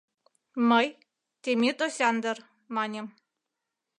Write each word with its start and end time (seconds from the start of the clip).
—Мый, 0.69 0.87
Темит 1.41 1.77
Осяндр,— 1.85 2.37
маньым. 2.75 3.07